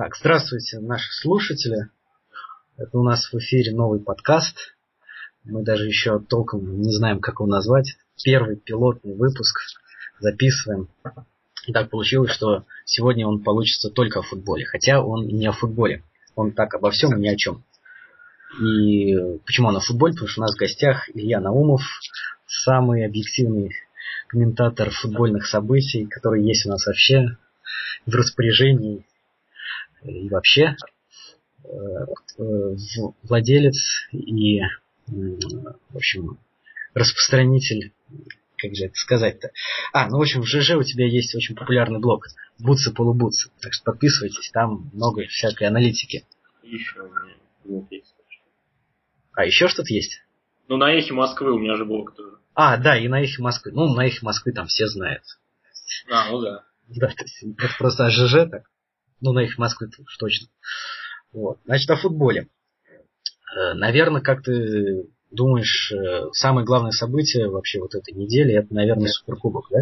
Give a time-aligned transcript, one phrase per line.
[0.00, 1.90] Так, здравствуйте, наши слушатели.
[2.78, 4.56] Это у нас в эфире новый подкаст.
[5.44, 7.98] Мы даже еще толком не знаем, как его назвать.
[8.24, 9.60] Первый пилотный выпуск
[10.18, 10.88] записываем.
[11.74, 14.64] Так получилось, что сегодня он получится только о футболе.
[14.64, 16.02] Хотя он не о футболе.
[16.34, 17.62] Он так обо всем и ни о чем.
[18.58, 20.14] И почему он о футболе?
[20.14, 21.82] Потому что у нас в гостях Илья Наумов,
[22.46, 23.74] самый объективный
[24.28, 27.36] комментатор футбольных событий, который есть у нас вообще
[28.06, 29.04] в распоряжении
[30.04, 30.76] и вообще
[31.64, 32.76] э,
[33.22, 34.60] владелец и,
[35.06, 36.38] в общем,
[36.94, 37.92] распространитель,
[38.56, 39.50] как же это сказать-то?
[39.92, 42.26] А, ну, в общем, в ЖЖ у тебя есть очень популярный блог
[42.58, 43.50] Бутсы полубутсы.
[43.60, 46.26] Так что подписывайтесь, там много всякой аналитики.
[46.62, 48.14] Еще у меня блог есть.
[49.32, 50.22] А еще что-то есть?
[50.68, 52.36] Ну, на эхе Москвы у меня же блог тоже.
[52.54, 53.72] А, да, и на эхе Москвы.
[53.72, 55.22] Ну, на эхе Москвы там все знают.
[56.10, 56.64] А, ну да.
[56.88, 58.69] Да, то есть это просто ЖЖ так.
[59.20, 60.48] Ну, на их Москвы уж точно.
[61.32, 61.58] Вот.
[61.64, 62.48] Значит, о футболе.
[63.56, 69.08] Э, Наверное, как ты думаешь, э, самое главное событие вообще вот этой недели, это, наверное,
[69.08, 69.80] Суперкубок, да?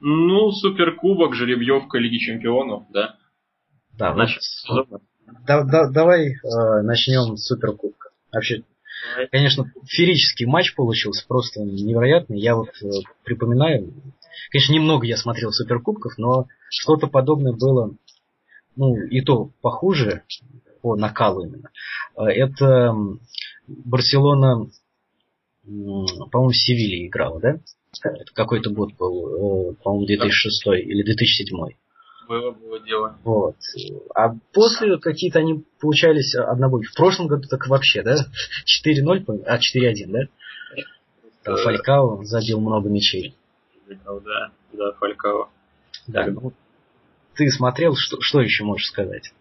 [0.00, 3.16] Ну, Суперкубок, жеребьевка Лиги Чемпионов, да.
[3.96, 4.40] Да, значит,
[5.46, 8.10] да, да, давай э, начнем с Суперкубка.
[8.32, 8.64] Вообще,
[9.30, 12.40] конечно, феерический матч получился, просто невероятный.
[12.40, 12.88] Я вот э,
[13.24, 13.92] припоминаю,
[14.50, 17.94] конечно, немного я смотрел Суперкубков, но что-то подобное было
[18.76, 20.22] ну, и то похуже
[20.82, 21.70] по накалу именно.
[22.16, 22.94] А, это
[23.66, 24.68] Барселона,
[25.64, 27.60] по-моему, в Севилье играла, да?
[28.02, 31.56] Это какой-то год был, э, по-моему, 2006 или 2007.
[32.28, 33.18] Было, было дело.
[33.22, 33.56] Вот.
[34.14, 36.84] А после какие-то они получались однобой.
[36.84, 38.16] В прошлом году так вообще, да?
[38.64, 40.20] 4-0, а 4-1, да?
[41.44, 43.36] Там Фалькао забил много мячей.
[43.86, 45.50] Да, да, Фалькао.
[46.06, 46.52] Да, ну,
[47.36, 49.32] ты смотрел, что, что еще можешь сказать?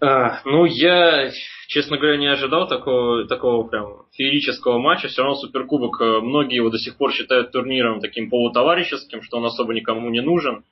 [0.00, 1.30] А, ну, я,
[1.66, 5.08] честно говоря, не ожидал такого, такого прям феерического матча.
[5.08, 9.46] Все равно Суперкубок, э, многие его до сих пор считают турниром таким полутоварищеским, что он
[9.46, 10.64] особо никому не нужен.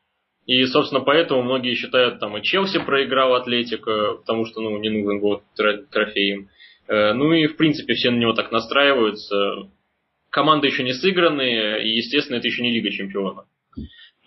[0.46, 5.20] И, собственно, поэтому многие считают, там, и Челси проиграл Атлетика, потому что, ну, не нужен
[5.20, 5.42] был
[5.90, 6.50] трофеем.
[6.86, 9.68] Э, ну и, в принципе, все на него так настраиваются.
[10.30, 13.46] Команды еще не сыграны, и, естественно, это еще не Лига Чемпионов.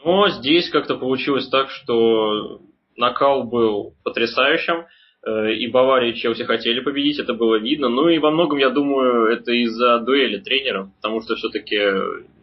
[0.03, 2.61] Но здесь как-то получилось так, что
[2.95, 4.85] накал был потрясающим.
[5.25, 7.89] Э, и Бавария и Челси хотели победить, это было видно.
[7.89, 11.77] Ну и во многом, я думаю, это из-за дуэли тренеров, потому что все-таки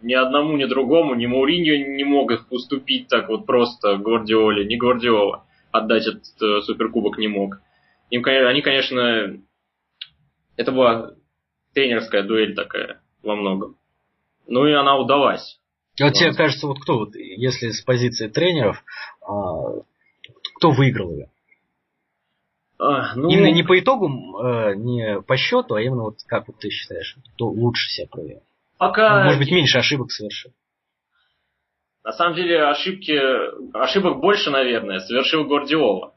[0.03, 4.77] ни одному, ни другому, ни Мауриньо не мог их уступить так вот просто Гвардиоле, ни
[4.77, 7.61] Гвардиола отдать этот э, суперкубок не мог.
[8.11, 9.41] Им, они, конечно,
[10.56, 11.12] это была
[11.75, 13.77] тренерская дуэль такая во многом.
[14.47, 15.61] Ну и она удалась.
[16.00, 18.82] Вот тебе кажется, вот кто, вот, если с позиции тренеров,
[19.22, 19.80] а,
[20.56, 21.30] кто выиграл ее?
[22.78, 23.30] А, ну...
[23.30, 27.16] Именно не по итогу, э, не по счету, а именно вот как вот ты считаешь,
[27.34, 28.42] кто лучше себя проявил?
[28.78, 29.20] Пока...
[29.20, 30.52] Ну, может быть, меньше ошибок совершил.
[32.04, 33.18] На самом деле ошибки,
[33.76, 36.14] ошибок больше, наверное, совершил Гвардиола.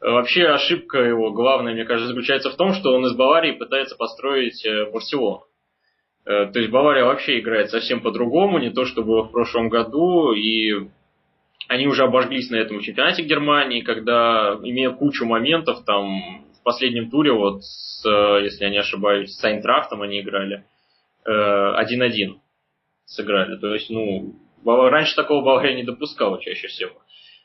[0.00, 4.64] Вообще ошибка его главная, мне кажется, заключается в том, что он из Баварии пытается построить
[4.64, 5.44] э, Барселону.
[6.24, 10.32] Э, то есть Бавария вообще играет совсем по-другому, не то, что было в прошлом году,
[10.32, 10.88] и
[11.68, 17.32] они уже обожглись на этом чемпионате Германии, когда, имея кучу моментов, там, в последнем туре,
[17.32, 18.04] вот, с,
[18.42, 20.64] если я не ошибаюсь, с Айнтрахтом они играли,
[21.26, 22.34] 1-1 э,
[23.06, 23.56] сыграли.
[23.58, 26.92] То есть, ну, раньше такого Бавария не допускала чаще всего.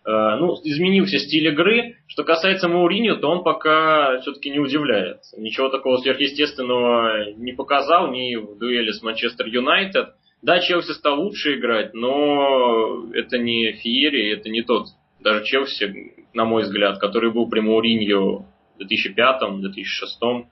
[0.08, 1.98] Э, ну, изменился стиль игры.
[2.08, 5.18] Что касается Мауриньо, то он пока все-таки не удивляет.
[5.36, 10.14] Ничего такого сверхъестественного не показал ни в дуэли с Манчестер Юнайтед.
[10.42, 14.86] Да, Челси стал лучше играть, но это не Фиери, это не тот,
[15.20, 18.46] даже Челси, на мой взгляд, который был при Мауриньо
[18.78, 20.46] в 2005-2006.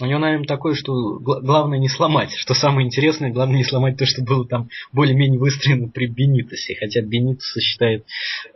[0.00, 2.30] У него, наверное, такое, что главное не сломать.
[2.32, 6.76] Что самое интересное, главное не сломать то, что было там более-менее выстроено при Бенитосе.
[6.78, 8.06] Хотя Бенитоса считает,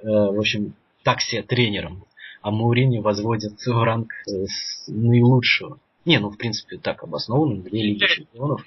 [0.03, 2.05] э, в общем, так себе тренером.
[2.43, 4.47] А Маурини возводит в ранг э,
[4.87, 5.81] наилучшего.
[6.05, 8.65] Не, ну, в принципе, так обоснованно, две Лиги Чемпионов.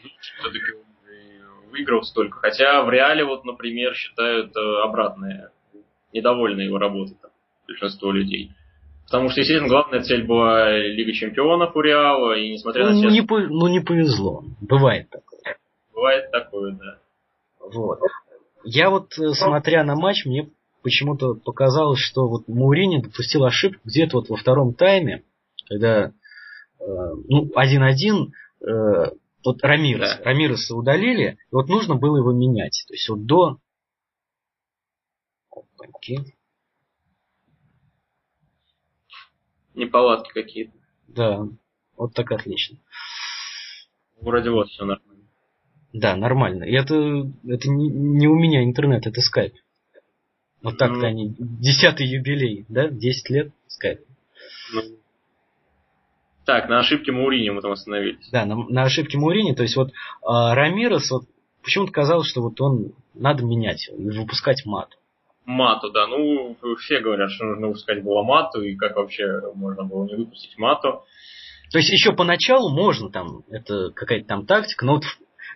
[1.72, 2.39] Выиграл столько.
[2.39, 5.51] Хотя в Реале, вот, например, считают э, обратное.
[6.13, 7.31] Недовольны его работой там,
[7.68, 8.51] большинство людей.
[9.06, 13.10] Потому что, естественно, главная цель была Лига Чемпионов у Реала, и несмотря ну, на все...
[13.10, 13.40] Не по...
[13.40, 14.44] Ну, не повезло.
[14.62, 15.57] Бывает такое.
[15.94, 17.00] Бывает такое, да.
[17.72, 18.00] Вот.
[18.63, 20.50] Я вот, э, смотря на матч, мне
[20.81, 25.24] почему-то показалось, что вот Маурини допустил ошибку где-то вот во втором тайме,
[25.69, 26.12] когда э,
[26.80, 28.31] ну, 1-1,
[28.62, 29.12] э,
[29.46, 30.24] вот Рамирес, да.
[30.24, 32.84] Рамиреса удалили, и вот нужно было его менять.
[32.88, 33.58] То есть вот до...
[35.51, 36.36] Опаньки.
[39.75, 40.74] Неполадки какие-то.
[41.07, 41.48] Да,
[41.98, 42.77] вот так отлично.
[44.19, 45.24] Вроде вот все нормально.
[45.94, 46.63] Да, нормально.
[46.63, 46.95] И это,
[47.48, 49.54] это не, не у меня интернет, это скайп.
[50.62, 51.36] Вот так-то ну, они.
[51.38, 52.89] Десятый юбилей, да?
[52.89, 54.01] Десять лет скайп.
[54.74, 54.81] Ну,
[56.45, 58.30] так, на ошибке Маурини мы там остановились.
[58.31, 59.56] Да, на, на ошибке Маурини.
[59.56, 61.24] То есть вот э, Рамирос, вот
[61.63, 64.89] почему-то казалось, что вот он надо менять и выпускать мат.
[65.45, 66.07] Мату, да.
[66.07, 70.57] Ну, все говорят, что нужно выпускать было мату, и как вообще можно было не выпустить
[70.57, 71.03] мату.
[71.71, 75.03] То есть еще поначалу можно там, это какая-то там тактика, но вот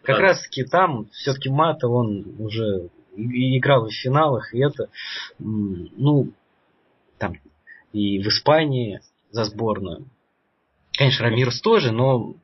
[0.03, 0.21] как да.
[0.21, 4.89] раз таки там все-таки мата он уже играл в финалах, и это,
[5.39, 6.31] ну,
[7.17, 7.33] там,
[7.91, 9.01] и в Испании
[9.31, 10.05] за сборную.
[10.97, 12.35] Конечно, Рамирс тоже, но...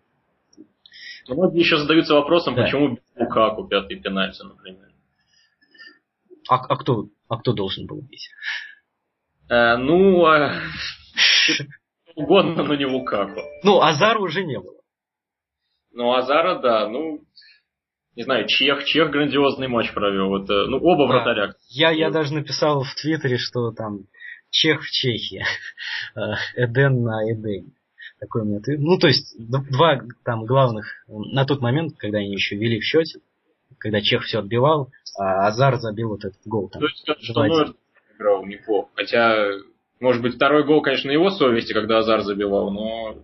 [1.27, 2.63] Ну, вот еще задаются вопросом, да.
[2.63, 4.89] почему Лукаку пятый пенальти, например.
[6.47, 8.29] А, а, кто, а кто должен был бить?
[9.49, 10.61] Э, ну, э,
[12.15, 13.41] угодно, но не Лукаку.
[13.63, 14.81] Ну, Азара уже не было.
[15.93, 16.87] Ну, Азара, да.
[16.89, 17.21] Ну,
[18.15, 20.43] не знаю, Чех, Чех грандиозный матч провел.
[20.43, 21.13] Это, ну, оба да.
[21.13, 21.53] вратаря.
[21.69, 24.05] Я, я даже написал в Твиттере, что там
[24.49, 25.43] Чех в Чехии.
[26.15, 27.71] Э, Эден на Эдене.
[28.19, 28.79] Такой у меня твит.
[28.79, 33.19] Ну, то есть, два там главных, на тот момент, когда они еще вели в счете,
[33.77, 36.69] когда Чех все отбивал, а Азар забил вот этот гол.
[36.69, 37.73] Там, то есть, что Нойер
[38.15, 38.89] играл неплохо.
[38.95, 39.49] Хотя,
[39.99, 43.15] может быть, второй гол, конечно, на его совести, когда Азар забивал, но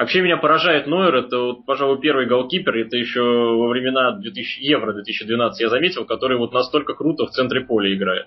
[0.00, 4.94] Вообще меня поражает Нойер, это, вот, пожалуй, первый голкипер, это еще во времена 2000, Евро
[4.94, 8.26] 2012 я заметил, который вот настолько круто в центре поля играет.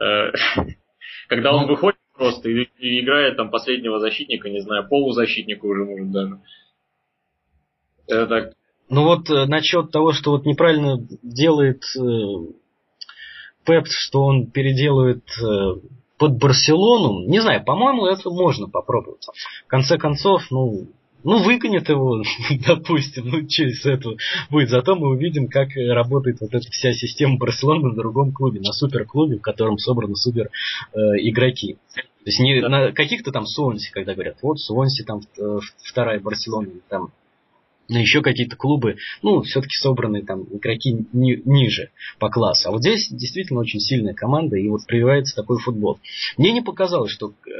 [0.00, 0.32] Э,
[1.28, 1.68] когда он ну.
[1.68, 2.66] выходит просто и,
[3.00, 6.40] играет там последнего защитника, не знаю, полузащитника уже может даже.
[8.06, 8.54] Это так.
[8.88, 12.02] Ну вот э, насчет того, что вот неправильно делает э,
[13.64, 15.24] Пеп, что он переделывает
[16.18, 19.26] под Барселону, не знаю, по-моему, это можно попробовать.
[19.64, 20.86] В конце концов, ну,
[21.24, 22.22] ну, выгонят его,
[22.66, 24.16] допустим, ну, что этого
[24.50, 24.68] будет.
[24.68, 29.38] Зато мы увидим, как работает вот эта вся система Барселоны на другом клубе, на суперклубе,
[29.38, 30.50] в котором собраны супер
[30.92, 31.78] э, игроки.
[31.94, 36.68] То есть не на каких-то там Суонси, когда говорят, вот Суонси там э, вторая Барселона,
[36.88, 37.08] там
[37.88, 42.68] но еще какие-то клубы, ну, все-таки собраны там игроки ни, ниже по классу.
[42.68, 45.98] А вот здесь действительно очень сильная команда, и вот прививается такой футбол.
[46.36, 47.50] Мне не показалось, что э,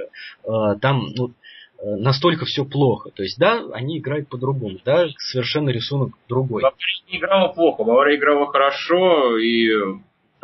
[0.44, 1.32] э там ну,
[1.78, 3.10] э, настолько все плохо.
[3.10, 6.62] То есть, да, они играют по-другому, да, совершенно рисунок другой.
[6.62, 6.78] Бавария
[7.10, 9.68] не играла плохо, Бавария играла хорошо, и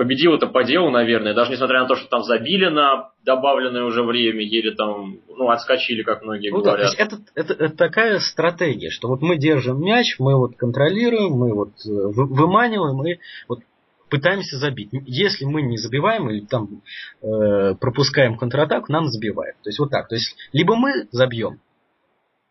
[0.00, 4.02] победил это по делу, наверное, даже несмотря на то, что там забили на добавленное уже
[4.02, 6.78] время, еле там, ну, отскочили, как многие ну, говорят.
[6.96, 10.56] Да, то есть это, это, это такая стратегия, что вот мы держим мяч, мы вот
[10.56, 13.60] контролируем, мы вот э, выманиваем и вот
[14.08, 14.88] пытаемся забить.
[15.04, 16.80] Если мы не забиваем или там
[17.20, 19.56] э, пропускаем контратаку, нам забивают.
[19.62, 20.08] То есть вот так.
[20.08, 21.60] То есть либо мы забьем,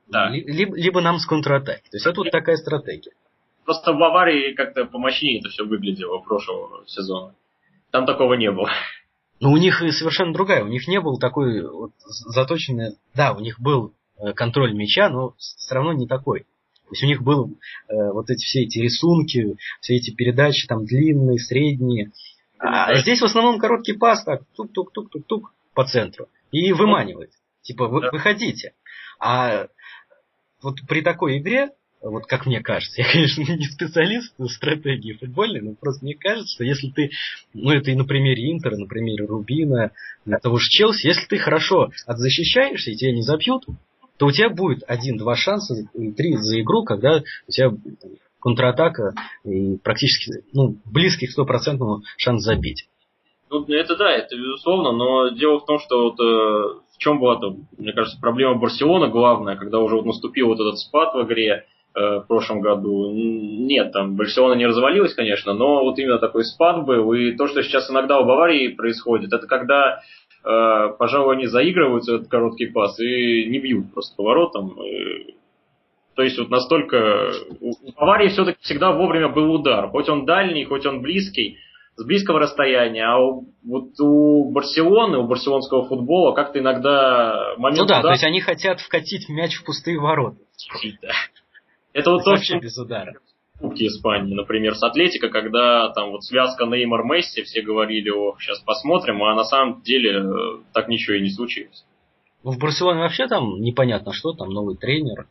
[0.07, 0.29] да.
[0.29, 1.89] либо, либо нам с контратаки.
[1.89, 3.13] То есть это вот такая стратегия.
[3.65, 7.33] Просто в Баварии как-то помощнее это все выглядело прошлого сезона.
[7.91, 8.69] Там такого не было.
[9.39, 10.63] Ну, у них совершенно другая.
[10.63, 12.97] У них не был такой вот заточенный...
[13.15, 16.41] Да, у них был э, контроль мяча, но все равно не такой.
[16.41, 17.57] То есть у них был
[17.87, 22.11] э, вот эти все эти рисунки, все эти передачи там длинные, средние.
[22.57, 26.27] А здесь в основном короткий пас, так, тук-тук-тук-тук-тук по центру.
[26.51, 27.31] И выманивает.
[27.61, 28.73] Типа, вы, выходите.
[29.19, 29.67] А
[30.61, 31.69] вот при такой игре
[32.01, 36.53] вот как мне кажется, я, конечно, не специалист в стратегии футбольной, но просто мне кажется,
[36.53, 37.11] что если ты,
[37.53, 39.91] ну это и на примере Интера, на примере Рубина,
[40.25, 43.65] на того же Челси, если ты хорошо отзащищаешься и тебя не забьют,
[44.17, 47.71] то у тебя будет один-два шанса, три за игру, когда у тебя
[48.39, 49.13] контратака
[49.43, 52.87] и практически ну, близкий к стопроцентному шанс забить.
[53.49, 57.39] Ну, это да, это безусловно, но дело в том, что вот э, в чем была,
[57.77, 61.65] мне кажется, проблема Барселона главная, когда уже вот наступил вот этот спад в игре,
[61.95, 63.11] в прошлом году.
[63.11, 67.11] Нет, там Барселона не развалилась, конечно, но вот именно такой спад был.
[67.13, 70.01] И то, что сейчас иногда у Баварии происходит, это когда,
[70.45, 74.77] э, пожалуй, они заигрываются этот короткий пас и не бьют просто поворотом.
[76.15, 77.31] То есть вот настолько...
[77.61, 79.87] У Баварии все-таки всегда вовремя был удар.
[79.89, 81.57] Хоть он дальний, хоть он близкий,
[81.95, 87.81] с близкого расстояния, а у, вот у Барселоны, у барселонского футбола как-то иногда момент...
[87.81, 88.03] Ну да, удара...
[88.03, 90.37] то есть они хотят вкатить мяч в пустые ворота.
[91.01, 91.09] Да.
[91.93, 93.13] Это вот вообще без удара.
[93.59, 98.59] Кубки Испании, например, с Атлетика, когда там вот связка Неймар Месси, все говорили, о, сейчас
[98.59, 101.83] посмотрим, а на самом деле э, так ничего и не случилось.
[102.43, 105.27] Ну, в Барселоне вообще там непонятно что, там новый тренер,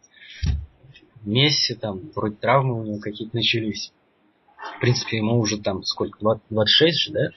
[1.24, 3.92] Месси, там вроде травмы у него какие-то начались.
[4.76, 7.28] В принципе, ему уже там сколько, 20, 26 же, да?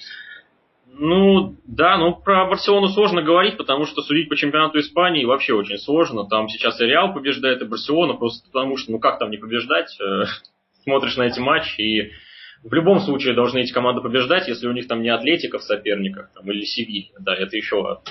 [0.94, 5.78] Ну, да, ну про Барселону сложно говорить, потому что судить по чемпионату Испании вообще очень
[5.78, 6.28] сложно.
[6.28, 9.98] Там сейчас и Реал побеждает, и Барселона, просто потому что, ну как там не побеждать?
[10.00, 10.26] Э,
[10.84, 12.12] смотришь на эти матчи, и
[12.64, 16.32] в любом случае должны эти команды побеждать, если у них там не Атлетика в соперниках,
[16.34, 18.04] там, или Севилья, да, это еще ладно.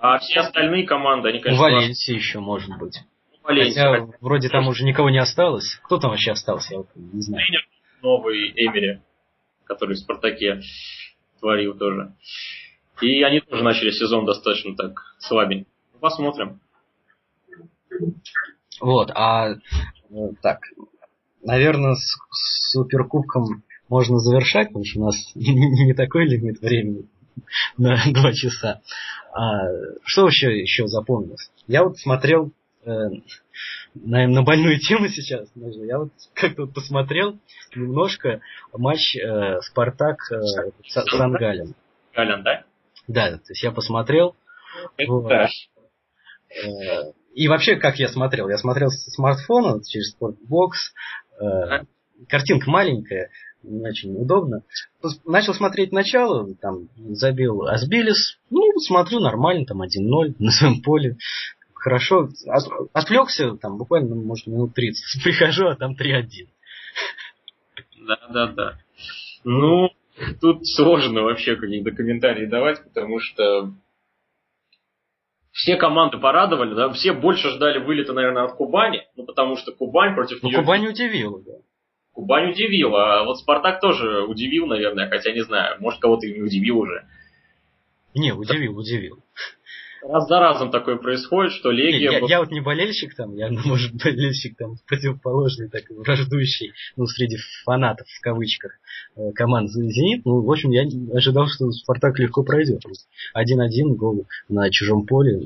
[0.00, 1.62] А все остальные команды, они, конечно...
[1.62, 2.98] Валенсия еще может быть.
[3.42, 3.82] Валенсия.
[3.82, 5.78] Хотя вроде там уже никого не осталось.
[5.84, 7.44] Кто там вообще остался, я не знаю.
[8.02, 9.00] Новый Эмери,
[9.64, 10.60] который в Спартаке
[11.44, 12.14] творил тоже.
[13.02, 15.68] И они тоже начали сезон достаточно так слабенько.
[16.00, 16.58] Посмотрим.
[18.80, 19.56] Вот, а
[20.08, 20.60] ну, так,
[21.42, 27.06] наверное, с, с Суперкубком можно завершать, потому что у нас не такой лимит времени
[27.76, 28.80] на два часа.
[29.32, 29.68] А,
[30.04, 31.50] что вообще еще запомнилось?
[31.66, 32.52] Я вот смотрел
[32.86, 32.90] э,
[33.94, 35.48] на, на больную тему сейчас.
[35.54, 37.38] Я вот как-то вот посмотрел
[37.74, 38.40] немножко
[38.72, 40.40] матч э, Спартак э,
[40.88, 41.74] Сан-Гален.
[42.14, 42.64] Гален, да?
[43.06, 44.34] Да, то есть я посмотрел.
[45.06, 45.30] Вот.
[45.30, 45.48] Э,
[47.34, 48.48] и вообще, как я смотрел?
[48.48, 50.92] Я смотрел с смартфона через спортбокс.
[51.40, 51.84] Э,
[52.28, 53.30] картинка маленькая,
[53.62, 54.62] не очень удобно.
[55.24, 58.38] Начал смотреть начало, там забил Озбилиз.
[58.50, 61.16] Ну, смотрю нормально, там 1-0 на своем поле.
[61.84, 62.30] Хорошо.
[62.46, 62.64] От,
[62.94, 65.22] отвлекся, там буквально, может, минут 30.
[65.22, 66.48] Прихожу, а там 3-1.
[68.06, 68.78] Да, да, да.
[69.44, 69.90] Ну,
[70.40, 73.74] тут сложно вообще какие-то комментарии давать, потому что
[75.52, 80.14] все команды порадовали, да, все больше ждали вылета, наверное, от Кубани, ну, потому что Кубань
[80.14, 80.60] против ну, нее...
[80.60, 81.52] Кубань удивила, да.
[82.12, 86.40] Кубань удивила, а вот Спартак тоже удивил, наверное, хотя не знаю, может кого-то и не
[86.40, 87.06] удивил уже.
[88.14, 89.22] Не, удивил, удивил.
[90.06, 92.10] Раз за разом такое происходит, что Легия...
[92.10, 97.06] Я, я вот не болельщик там, я, ну, может, болельщик там противоположный, так враждующий, ну,
[97.06, 98.72] среди фанатов, в кавычках,
[99.16, 100.26] э, команд «Зенит».
[100.26, 100.82] Ну, в общем, я
[101.14, 102.82] ожидал, что Спартак легко пройдет.
[103.32, 105.40] Один-один гол на чужом поле.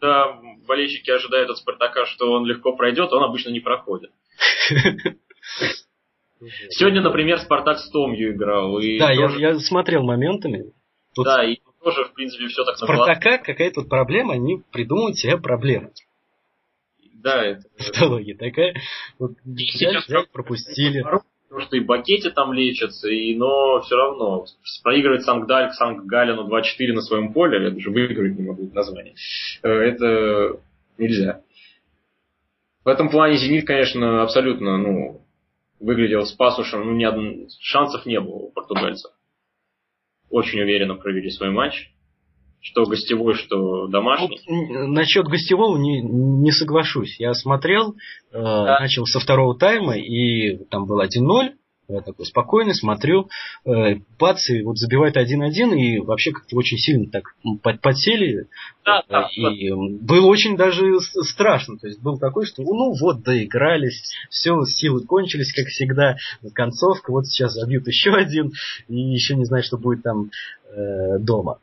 [0.00, 4.10] Да, болельщики ожидают от Спартака, что он легко пройдет, он обычно не проходит.
[6.70, 8.80] Сегодня, например, Спартак с Томью играл.
[8.98, 9.38] Да, тоже...
[9.38, 10.72] я, я смотрел моментами.
[11.14, 15.92] Тут да, и тоже, в принципе, все так Спартака какая-то проблема, они придумывают себе проблемы.
[17.14, 17.62] Да, это...
[17.78, 18.74] Тавтология такая.
[19.18, 21.02] Вот взять, взять, пропустили.
[21.02, 24.46] Потому что и Бакете там лечатся, и, но все равно
[24.82, 29.14] проигрывать Санкдаль к Санкт-Галину 2-4 на своем поле, я даже выиграть не могу название,
[29.62, 30.60] э, это
[30.96, 31.42] нельзя.
[32.84, 35.20] В этом плане Зенит, конечно, абсолютно, ну,
[35.78, 37.50] выглядел с пасушем, ну, ни од...
[37.60, 39.12] шансов не было у португальцев.
[40.32, 41.90] Очень уверенно провели свой матч.
[42.62, 44.40] Что гостевой, что домашний.
[44.48, 47.20] Вот, насчет гостевого не, не соглашусь.
[47.20, 47.96] Я смотрел,
[48.32, 48.80] э, да.
[48.80, 51.52] начал со второго тайма, и там был 1-0.
[51.88, 53.28] Я такой спокойный, смотрю,
[53.64, 58.46] э, бац, и вот забивает 1-1, и вообще как-то очень сильно так под, подсели.
[58.84, 59.76] Да, да, и да.
[60.00, 61.78] было очень даже страшно.
[61.78, 66.16] То есть был такой, что ну вот, доигрались, все, силы кончились, как всегда,
[66.54, 68.52] концовка, вот сейчас забьют еще один,
[68.88, 70.30] и еще не знаю, что будет там
[70.70, 71.58] э, дома.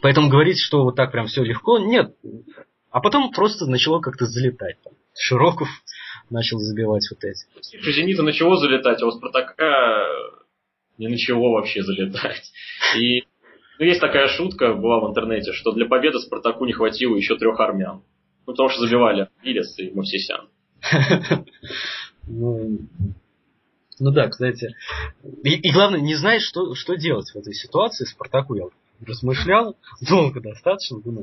[0.00, 2.14] Поэтому говорить, что вот так прям все легко, нет.
[2.90, 4.76] А потом просто начало как-то залетать.
[5.14, 5.68] Широков
[6.30, 7.46] начал забивать вот эти.
[7.76, 10.06] У Зенита начало залетать, а у Спартака
[10.98, 12.52] не начало вообще залетать.
[12.96, 13.24] И
[13.78, 17.60] ну, есть такая шутка, была в интернете, что для победы Спартаку не хватило еще трех
[17.60, 18.02] армян.
[18.46, 20.48] Ну, потому что забивали Виллис и Мовсисян.
[22.28, 22.80] Ну,
[24.00, 24.74] ну да, кстати.
[25.44, 28.54] И, и главное, не знаешь, что, что делать в этой ситуации Спартаку.
[28.54, 28.64] Я
[29.04, 29.76] размышлял
[30.08, 30.98] долго достаточно.
[31.04, 31.22] Да,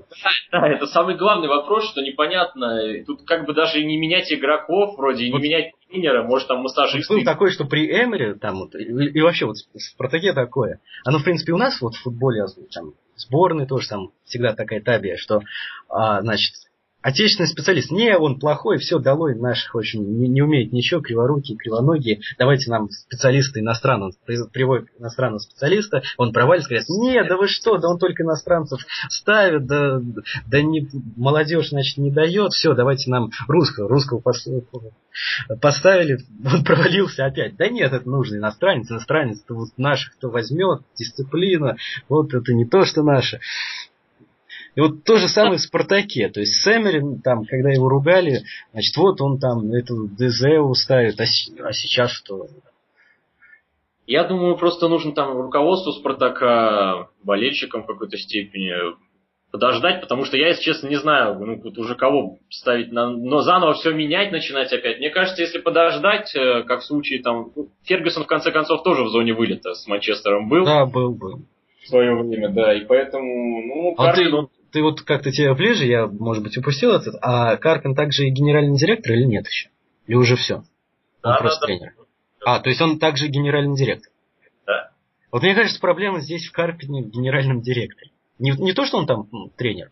[0.52, 2.80] да, это самый главный вопрос, что непонятно.
[3.06, 7.10] Тут как бы даже не менять игроков, вроде, вот, не менять тренера, может там массажист.
[7.10, 10.80] Был такой, что при Эмере, там, вот, и, и вообще вот в Спартаке такое.
[11.06, 15.18] Оно, в принципе, у нас вот в футболе, там, сборной тоже там всегда такая табия,
[15.18, 15.42] что,
[15.90, 16.54] а, значит,
[17.04, 17.92] отечественный специалист.
[17.92, 22.22] Не, он плохой, все, долой наших, общем, не, не умеет ничего, криворукие, кривоногие.
[22.40, 24.14] Давайте нам специалиста иностранного,
[24.52, 28.80] приводит иностранного специалиста, он провалится, говорят, не, да вы что, да он только иностранцев
[29.10, 30.00] ставит, да,
[30.48, 34.22] да не, молодежь, значит, не дает, все, давайте нам русского, русского
[35.62, 37.56] поставили, он провалился опять.
[37.58, 41.76] Да нет, это нужно иностранец, иностранец, это вот наших кто возьмет, дисциплина,
[42.08, 43.40] вот это не то, что наше.
[44.76, 46.30] И вот то же самое в Спартаке.
[46.30, 51.24] То есть Сэмерин, там, когда его ругали, значит, вот он там эту ДЗ ставит, а,
[51.24, 52.48] а сейчас что?
[54.08, 58.74] Я думаю, просто нужно там руководству Спартака, болельщикам в какой-то степени
[59.54, 63.42] подождать, потому что я, если честно, не знаю, ну, тут уже кого ставить, на, но
[63.42, 64.98] заново все менять, начинать опять.
[64.98, 67.52] Мне кажется, если подождать, э, как в случае там,
[67.84, 70.66] Фергюсон в конце концов тоже в зоне вылета с Манчестером был.
[70.66, 71.44] Да, был, был.
[71.84, 74.50] в свое время, да, и поэтому, ну, а Карпин, ты, он...
[74.74, 78.76] ты вот как-то тебе ближе, я, может быть, упустил этот, а Карпин также и генеральный
[78.76, 79.70] директор или нет еще?
[80.08, 80.56] Или уже все?
[80.56, 80.64] Он
[81.22, 81.94] да, просто да, тренер.
[82.42, 82.56] Да.
[82.56, 84.12] А, то есть он также генеральный директор?
[84.66, 84.90] Да.
[85.32, 88.12] Вот мне кажется, проблема здесь в Карпине в генеральном директоре.
[88.40, 89.92] Не, не то, что он там ну, тренер.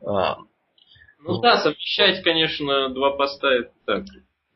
[0.00, 0.36] А,
[1.18, 1.42] ну вот.
[1.42, 4.04] да, совмещать, конечно, два поста это так.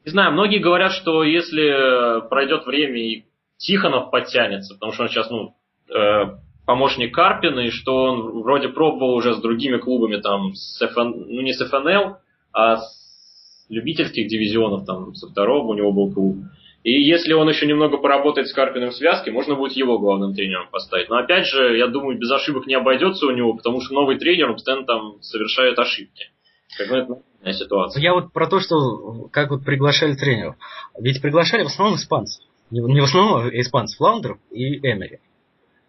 [0.04, 3.24] Не знаю, многие говорят, что если пройдет время и
[3.56, 5.56] Тихонов подтянется, потому что он сейчас, ну,
[5.88, 11.12] э, помощник Карпина, и что он вроде пробовал уже с другими клубами, там, с ФН,
[11.26, 12.16] ну не с ФНЛ,
[12.52, 16.36] а с любительских дивизионов, там, со второго у него был клуб.
[16.84, 20.68] И если он еще немного поработает с Карпиным в связке, можно будет его главным тренером
[20.70, 21.08] поставить.
[21.08, 24.50] Но опять же, я думаю, без ошибок не обойдется у него, потому что новый тренер,
[24.50, 26.30] он постоянно там совершает ошибки.
[26.76, 28.02] Как бы это ситуация.
[28.02, 30.56] Я вот про то, что как вот приглашали тренеров.
[30.98, 32.44] Ведь приглашали в основном испанцев.
[32.70, 35.20] Не, не в основном, а испанцев, Лаундеров и Эмери.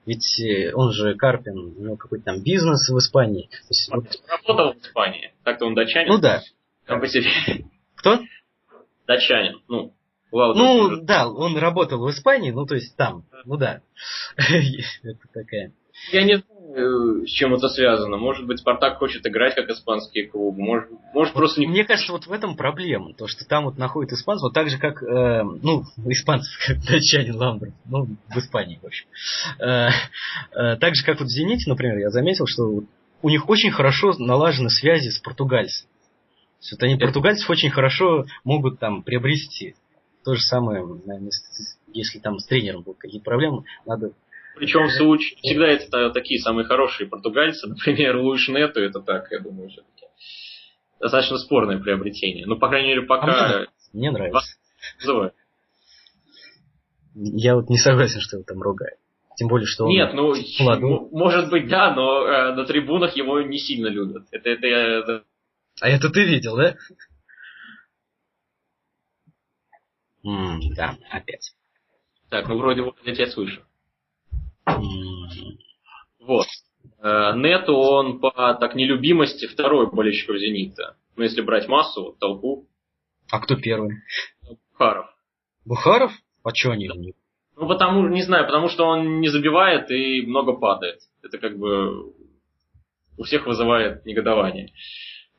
[0.05, 3.50] Ведь э, он же Карпин, у него какой-то там бизнес в Испании.
[3.69, 4.05] Есть, вот...
[4.27, 5.33] работал в Испании.
[5.43, 6.07] Так-то он датчанин.
[6.07, 6.41] Ну да.
[6.85, 7.29] Там по себе.
[7.95, 8.19] Кто?
[9.07, 9.62] Датчанин.
[9.67, 9.93] Ну,
[10.31, 10.62] Лаудер.
[10.62, 13.25] Ну, да, он работал в Испании, ну, то есть там.
[13.45, 13.81] Ну да.
[14.38, 15.71] Это такая.
[16.11, 18.17] Я не знаю, с чем это связано.
[18.17, 20.61] Может быть, Спартак хочет играть как испанские клубы.
[20.61, 21.67] Может, может вот просто не...
[21.67, 23.13] Мне кажется, вот в этом проблема.
[23.13, 27.35] То, что там вот находят испанцев, вот так же, как, э, ну, испанцев, как датчанин
[27.35, 29.07] Ламберт, ну, в Испании, в общем.
[29.59, 29.89] Э,
[30.51, 32.83] э, так же, как вот в Зените, например, я заметил, что
[33.21, 35.89] у них очень хорошо налажены связи с португальцами.
[35.89, 39.75] То есть, вот они португальцев очень хорошо могут там приобрести.
[40.23, 41.31] То же самое, наверное,
[41.93, 44.11] если там с тренером будут какие-то проблемы, надо
[44.55, 47.67] причем всегда это такие самые хорошие португальцы.
[47.67, 50.05] Например, Луиш Нету, это так, я думаю, все-таки.
[51.00, 52.45] Достаточно спорное приобретение.
[52.45, 53.63] Ну, по крайней мере, пока...
[53.63, 54.57] А мне нравится.
[55.00, 55.33] Называю.
[57.15, 59.00] Я вот не согласен, что его там ругают.
[59.38, 61.09] Тем более, что он Нет, ну, молодой.
[61.12, 64.25] может быть, да, но э, на трибунах его не сильно любят.
[64.31, 65.24] Это, это, это...
[65.81, 66.75] А это ты видел, да?
[70.23, 71.53] М да, опять.
[72.30, 73.62] Так, ну вроде вот я тебя слышу.
[76.19, 76.47] Вот.
[76.99, 80.97] Э, Нету он по так нелюбимости второй болельщиков Зенита.
[81.15, 82.67] Ну, если брать массу, толпу.
[83.31, 83.97] А кто первый?
[84.71, 85.07] Бухаров.
[85.65, 86.11] Бухаров?
[86.43, 86.89] А что они?
[87.55, 90.99] Ну, потому, не знаю, потому что он не забивает и много падает.
[91.23, 92.13] Это как бы
[93.17, 94.71] у всех вызывает негодование.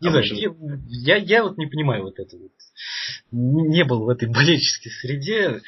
[0.01, 2.53] Не знаю, я, я, я вот не понимаю вот это вот.
[3.31, 5.61] Не был в этой болельческой среде.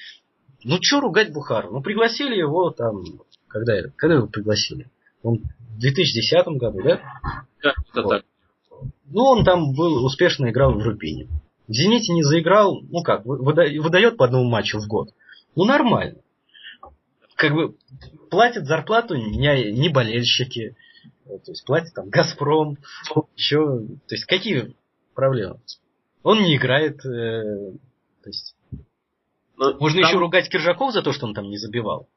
[0.64, 1.72] Ну, что ругать Бухару?
[1.72, 3.02] Ну, пригласили его там
[3.49, 4.91] когда, когда его пригласили?
[5.23, 7.01] Он в 2010 году, да?
[7.63, 8.11] Да, это вот.
[8.11, 8.25] так.
[9.11, 11.29] Ну, он там был, успешно играл в Рубине.
[11.67, 15.11] В «Зените» не заиграл, ну как, выдает по одному матчу в год.
[15.55, 16.19] Ну, нормально.
[17.35, 17.77] Как бы
[18.31, 20.77] платят зарплату не, не болельщики,
[21.25, 22.79] то есть платит там Газпром,
[23.37, 24.75] еще, то есть какие
[25.15, 25.61] проблемы?
[26.23, 27.73] Он не играет, э,
[28.23, 28.57] то есть
[29.57, 30.09] Но можно там...
[30.09, 32.09] еще ругать Киржаков за то, что он там не забивал.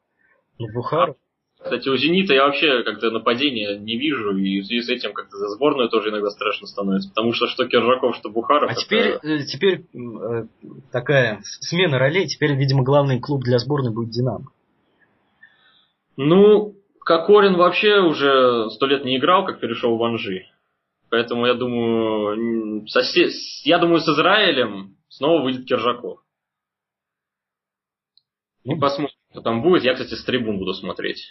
[0.62, 1.16] Ну, Бухаров.
[1.64, 5.38] Кстати, у «Зенита» я вообще как-то нападения не вижу, и в связи с этим как-то
[5.38, 8.72] за сборную тоже иногда страшно становится, потому что что Киржаков, что Бухаров...
[8.72, 9.28] А теперь, это...
[9.28, 10.46] Э, теперь э,
[10.92, 14.52] такая смена ролей, теперь, видимо, главный клуб для сборной будет «Динамо».
[16.18, 20.46] Ну, Кокорин вообще уже сто лет не играл, как перешел в Анжи.
[21.10, 23.32] Поэтому я думаю, сосед...
[23.64, 26.20] я думаю, с Израилем снова выйдет Киржаков.
[28.64, 29.84] И посмотрим, что там будет.
[29.84, 31.26] Я, кстати, с трибун буду смотреть.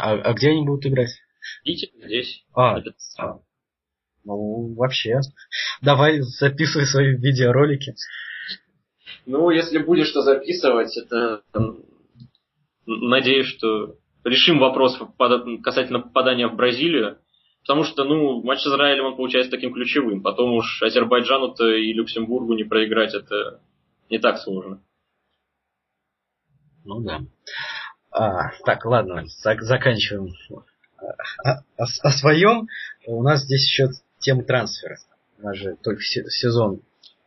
[0.00, 1.10] А, а где они будут играть?
[1.64, 2.44] Видите, здесь.
[2.54, 2.78] А,
[3.18, 3.38] а,
[4.24, 5.20] ну, вообще.
[5.80, 7.94] Давай записывай свои видеоролики.
[9.26, 11.42] Ну, если будешь что записывать, это...
[12.86, 14.98] Надеюсь, что решим вопрос
[15.62, 17.18] касательно попадания в Бразилию.
[17.62, 20.22] Потому что, ну, матч с Израилем, он получается таким ключевым.
[20.22, 23.60] Потом уж Азербайджану-то и Люксембургу не проиграть, это
[24.08, 24.82] не так сложно.
[26.84, 27.20] Ну да.
[28.10, 30.62] А, так, ладно, зак- заканчиваем о,
[31.44, 32.68] о, о своем.
[33.06, 33.88] У нас здесь еще
[34.18, 34.98] тема трансфера.
[35.38, 36.82] У нас же только сезон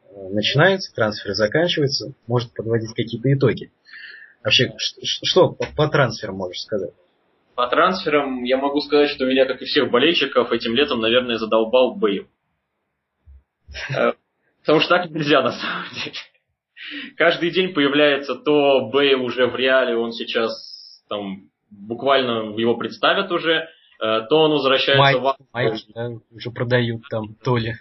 [0.09, 2.13] э, начинается, трансферы заканчиваются.
[2.27, 3.71] Может подводить какие-то итоги.
[4.43, 6.91] Вообще, что по, по трансферам можешь сказать?
[7.55, 11.95] По трансферам я могу сказать, что меня, как и всех болельщиков, этим летом, наверное, задолбал
[11.95, 12.27] Бейл.
[13.89, 14.13] Э,
[14.61, 16.17] потому что так нельзя на самом деле.
[17.17, 23.67] Каждый день появляется то Бейл уже в реале, он сейчас там буквально его представят уже,
[23.99, 27.75] э, то он возвращается Майк, в Майк, да, уже продают там то ли.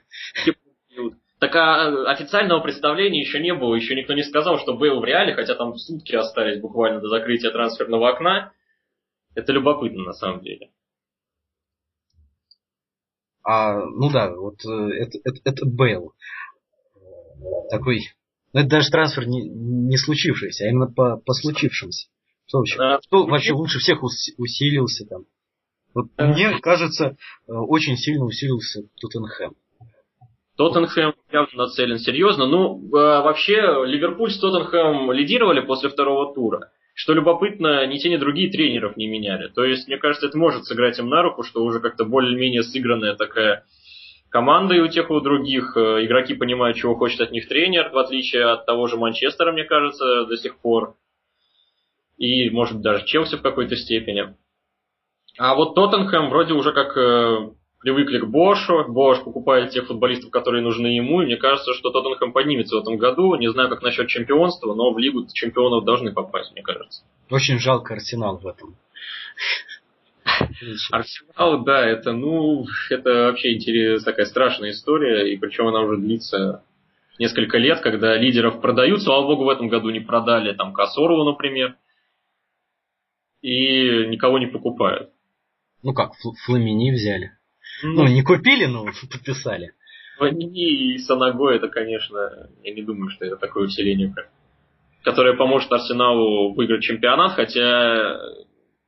[1.39, 5.35] Так а официального представления еще не было, еще никто не сказал, что Бейл в реале,
[5.35, 8.53] хотя там сутки остались буквально до закрытия трансферного окна.
[9.35, 10.71] Это любопытно на самом деле.
[13.43, 16.13] А, ну да, вот э, это, это, это Бейл.
[17.71, 18.03] Такой.
[18.53, 22.09] Ну, это даже трансфер не, не случившийся, а именно по, по случившемуся.
[22.47, 25.23] Что вообще, а, кто вообще лучше всех усилился там?
[25.95, 27.17] Вот а, мне кажется,
[27.49, 29.55] э, очень сильно усилился Тоттенхэм.
[30.57, 32.47] Тоттенхэм явно нацелен серьезно.
[32.47, 33.55] Ну, э, вообще,
[33.87, 36.71] Ливерпуль с Тоттенхэмом лидировали после второго тура.
[36.95, 39.49] Что любопытно, ни те, ни другие тренеров не меняли.
[39.49, 43.17] То есть, мне кажется, это может сыграть им на руку, что уже как-то более-менее сыгранная
[43.17, 43.65] такая
[44.33, 45.77] команда и у тех, и у других.
[45.77, 49.65] Э, игроки понимают, чего хочет от них тренер, в отличие от того же Манчестера, мне
[49.65, 50.97] кажется, до сих пор.
[52.17, 54.35] И, может, даже Челси в какой-то степени.
[55.39, 58.85] А вот Тоттенхэм вроде уже как э, привыкли к Бошу.
[58.89, 61.23] Бош покупает тех футболистов, которые нужны ему.
[61.23, 63.35] И мне кажется, что Тоттенхэм поднимется в этом году.
[63.35, 67.03] Не знаю, как насчет чемпионства, но в Лигу чемпионов должны попасть, мне кажется.
[67.31, 68.77] Очень жалко Арсенал в этом.
[70.91, 76.65] Арсенал, да, это, ну, это вообще интересная такая страшная история, и причем она уже длится
[77.19, 81.77] несколько лет, когда лидеров продают, слава богу, в этом году не продали, там, Косорову, например,
[83.41, 85.11] и никого не покупают.
[85.83, 86.13] Ну как,
[86.47, 87.33] Фламини взяли.
[87.83, 89.73] Ну, ну, не купили, но подписали.
[90.17, 94.15] Фламини и Санаго, это, конечно, я не думаю, что это такое усиление,
[95.03, 98.21] которое поможет Арсеналу выиграть чемпионат, хотя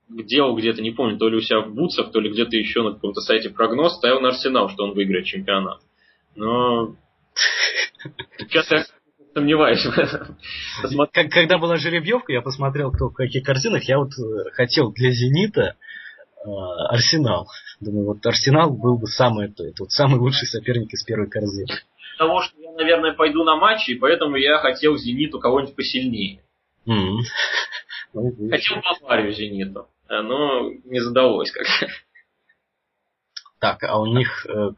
[0.09, 2.93] делал где-то, не помню, то ли у себя в бутсах, то ли где-то еще на
[2.93, 5.81] каком-то сайте прогноз, ставил на Арсенал, что он выиграет чемпионат.
[6.37, 6.97] Но
[8.39, 8.85] сейчас я
[9.35, 9.85] сомневаюсь.
[11.13, 13.85] Когда была жеребьевка, я посмотрел, кто в каких корзинах.
[13.85, 15.77] Я вот э, хотел для «Зенита»
[16.45, 16.49] э,
[16.91, 17.49] Арсенал.
[17.81, 21.69] Думаю, вот Арсенал был бы самый, это, это вот самый лучший соперник из первой корзины.
[22.19, 26.43] Того, что я, наверное, пойду на матчи, и поэтому я хотел «Зениту» кого-нибудь посильнее.
[26.87, 28.51] Mm-hmm.
[28.51, 29.89] Хотел Баварию «Зениту».
[30.09, 31.67] Э, но не задалось как
[33.61, 34.71] Так, а у них э,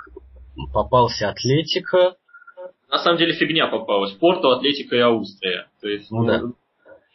[0.73, 2.17] попался Атлетика.
[2.89, 4.13] На самом деле фигня попалась.
[4.13, 5.69] Порту, Атлетика и Австрия.
[5.81, 6.43] То есть, ну, да.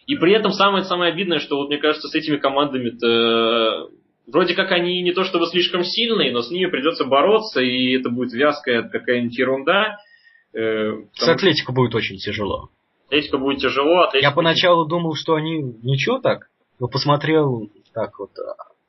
[0.05, 3.89] И при этом самое самое обидное, что вот мне кажется, с этими командами-то
[4.27, 8.09] вроде как они не то чтобы слишком сильные, но с ними придется бороться, и это
[8.09, 9.97] будет вязкая какая-нибудь ерунда.
[10.53, 12.69] Э, с Атлетико будет очень тяжело.
[13.07, 14.01] Атлетико будет тяжело.
[14.01, 14.29] Атлетико...
[14.29, 16.49] Я поначалу думал, что они ничего так,
[16.81, 18.31] но посмотрел так вот,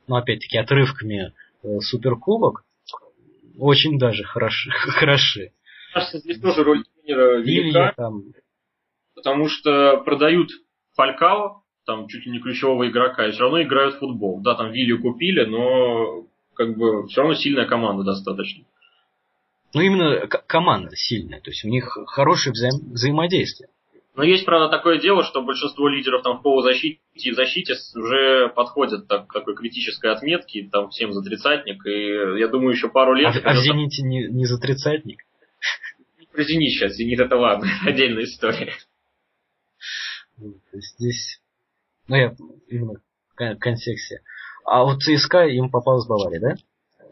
[0.08, 2.64] ну опять-таки отрывками э, суперкубок,
[3.58, 4.70] очень даже хороши.
[4.72, 5.52] хороши.
[5.92, 8.22] Кажется, здесь тоже роль тренера велика, там...
[9.14, 10.48] потому что продают
[10.96, 14.40] Фалькао, там чуть ли не ключевого игрока, и все равно играют в футбол.
[14.40, 18.64] Да, там Вилью купили, но как бы все равно сильная команда достаточно.
[19.74, 23.68] Ну, именно команда сильная, то есть у них хорошее взаим- взаимодействие.
[24.14, 28.48] Но есть, правда, такое дело, что большинство лидеров там в полузащите и в защите уже
[28.48, 33.14] подходят так, к такой критической отметке, там всем за тридцатник, и я думаю, еще пару
[33.14, 33.34] лет...
[33.42, 35.22] А, а в «Зените» не, не за тридцатник?
[36.30, 38.74] Про «Зенит» сейчас, «Зенит» это ладно, отдельная история.
[40.36, 41.40] Ну, здесь,
[42.06, 42.34] ну я
[42.68, 44.20] именно в контексте.
[44.66, 46.54] А вот ЦСКА им попалась Бавария, да?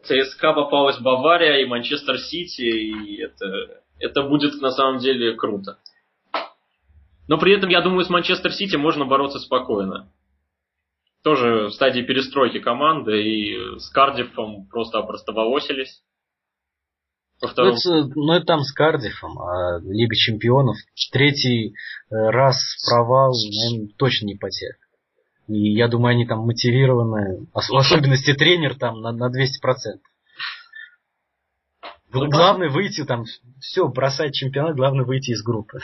[0.02, 5.78] ЦСКА попалась Бавария и Манчестер Сити, и это, это будет на самом деле круто.
[7.30, 10.10] Но при этом, я думаю, с Манчестер Сити можно бороться спокойно.
[11.22, 16.02] Тоже в стадии перестройки команды, и с Кардифом просто опростоволосились.
[17.40, 20.76] Ну это, ну, это там с Кардифом, а Лига Чемпионов.
[21.12, 21.72] Третий э,
[22.10, 22.56] раз
[22.90, 24.74] провал, наверное, точно не потеря.
[25.46, 30.00] И я думаю, они там мотивированы, в особенности тренер там на, на 200%.
[32.12, 33.24] Главное выйти там,
[33.60, 35.78] все, бросать чемпионат, главное выйти из группы.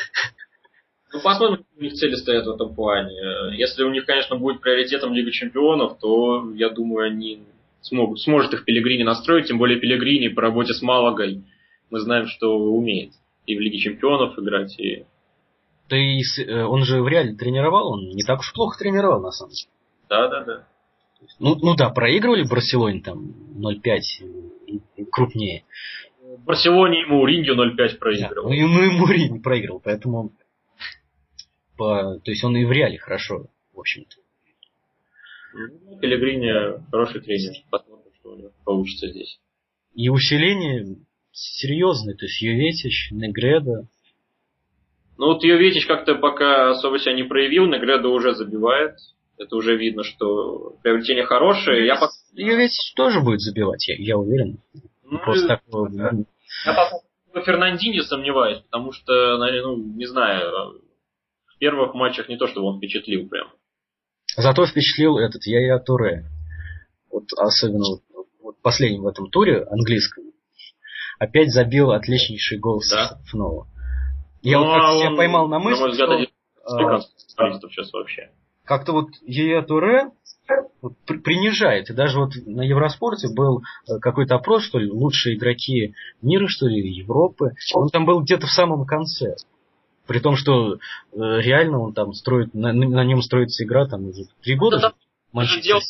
[1.16, 3.56] Ну, посмотрим, у них цели стоят в этом плане.
[3.56, 7.40] Если у них, конечно, будет приоритетом Лига Чемпионов, то, я думаю, они
[7.80, 11.42] смогут, сможет их Пелегрини настроить, тем более Пелегрини по работе с Малагой
[11.90, 13.12] мы знаем, что умеет
[13.46, 15.06] и в Лиге Чемпионов играть, и...
[15.88, 19.30] Да и э, он же в реале тренировал, он не так уж плохо тренировал, на
[19.30, 19.70] самом деле.
[20.10, 20.66] Да, да, да.
[21.38, 24.00] Ну, ну да, проигрывали в Барселоне там 0-5
[24.66, 25.64] и, и крупнее.
[26.20, 28.50] В Барселоне ему Муриньо 0-5 проигрывал.
[28.50, 30.32] Да, ну, ну и проиграл, поэтому
[31.76, 34.16] по, то есть он и в реале хорошо, в общем-то.
[35.54, 37.54] Ну, Пелегрини хороший тренер.
[37.70, 39.40] Посмотрим, что у него получится здесь.
[39.94, 40.96] И усиление
[41.32, 43.86] серьезное, то есть Юветич, Негреда.
[45.18, 48.96] Ну вот Юветич как-то пока особо себя не проявил, Негреда уже забивает.
[49.38, 51.86] Это уже видно, что приобретение хорошее.
[51.86, 51.98] Я
[52.32, 54.58] Юветич тоже будет забивать, я, я уверен.
[55.04, 55.90] Ну, Просто такого...
[56.64, 56.90] Я
[57.32, 60.80] по Фернандине сомневаюсь, потому что, ну, не знаю,
[61.56, 63.48] в первых матчах не то, чтобы он впечатлил прям.
[64.36, 66.26] Зато впечатлил этот Яя Туре.
[67.10, 70.24] Вот особенно вот, вот последнем в этом туре английском.
[71.18, 73.18] Опять забил отличнейший гол да?
[73.30, 73.66] снова.
[74.42, 76.28] Я ну, вот как себя поймал на мысли, на взгляд,
[76.60, 76.86] что...
[76.88, 78.30] А, сейчас вообще.
[78.64, 80.10] Как-то вот Яя Туре
[80.82, 81.88] вот, принижает.
[81.88, 86.66] И даже вот на Евроспорте был э, какой-то опрос, что ли, лучшие игроки мира, что
[86.66, 87.52] ли, Европы.
[87.74, 89.36] Он там был где-то в самом конце.
[90.06, 90.78] При том, что э,
[91.12, 94.94] реально он там строит, на, на нем строится игра там уже три года.
[95.34, 95.80] Это дело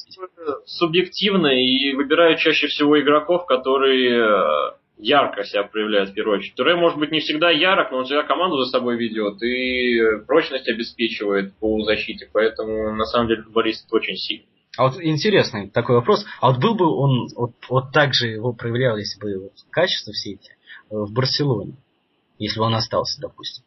[0.64, 6.54] субъективно и выбирают чаще всего игроков, которые э, ярко себя проявляют в первую очередь.
[6.54, 10.68] Туре может быть не всегда ярок, но он всегда команду за собой ведет и прочность
[10.68, 14.48] обеспечивает по защите, поэтому на самом деле футболист очень сильный.
[14.76, 16.24] А вот интересный такой вопрос.
[16.40, 20.32] А вот был бы он, вот, вот так же его проявлялись бы вот, качества все
[20.32, 20.54] эти э,
[20.90, 21.76] в Барселоне,
[22.38, 23.64] если бы он остался, допустим?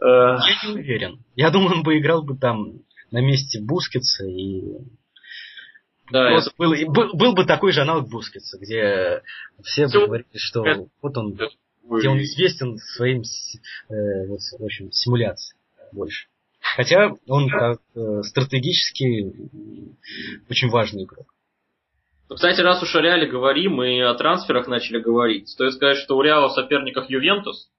[0.00, 1.24] Я не уверен.
[1.34, 2.80] Я думаю, он бы играл бы там
[3.10, 4.62] на месте Бускетса и
[6.10, 6.50] да, это...
[6.56, 9.22] был, был, был бы такой же аналог Бускетса, где
[9.62, 10.00] все, все...
[10.00, 10.86] бы говорили, что это...
[11.02, 11.48] вот он, это...
[11.84, 15.58] где он известен своим э, вот, в общем, симуляцией
[15.92, 16.28] больше.
[16.76, 19.32] Хотя он как э, стратегически
[20.48, 21.26] очень важный игрок.
[22.28, 26.16] Ну, кстати, раз уж о Реале говорим и о трансферах начали говорить, стоит сказать, что
[26.16, 27.75] у Реала в соперниках Ювентус, э,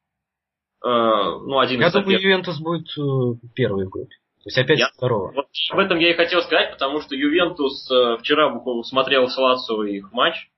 [0.84, 4.10] ну, один Я из думаю, Ювентус будет э, первый год.
[4.10, 5.34] То есть опять я, второго.
[5.34, 9.84] Вот об этом я и хотел сказать, потому что Ювентус э, вчера смотрел с Лацио
[9.84, 10.50] их матч.